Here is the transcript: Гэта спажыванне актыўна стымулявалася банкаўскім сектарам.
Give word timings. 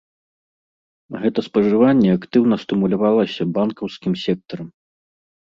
Гэта 1.25 1.39
спажыванне 1.49 2.09
актыўна 2.19 2.55
стымулявалася 2.63 3.47
банкаўскім 3.59 4.13
сектарам. 4.27 4.67